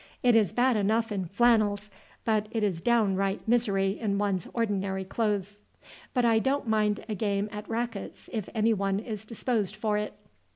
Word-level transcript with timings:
It 0.23 0.35
is 0.35 0.51
bad 0.51 0.77
enough 0.77 1.11
in 1.11 1.25
flannels, 1.25 1.91
but 2.25 2.47
it 2.49 2.63
is 2.63 2.81
downright 2.81 3.47
misery 3.47 3.99
in 3.99 4.17
one's 4.17 4.47
ordinary 4.51 5.05
clothes. 5.05 5.59
But 6.15 6.25
I 6.25 6.39
don't 6.39 6.67
mind 6.67 7.05
a 7.07 7.13
game 7.13 7.47
at 7.51 7.69
rackets, 7.69 8.27
if 8.33 8.49
anyone 8.55 8.97
is 8.99 9.25
disposed 9.25 9.75
for 9.75 9.99
it." 9.99 10.15